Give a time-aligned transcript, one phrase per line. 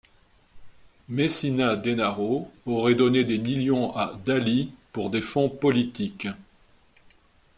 [1.09, 6.25] Messina Denaro aurait donné des millions à d'Ali pour des fonds politiques.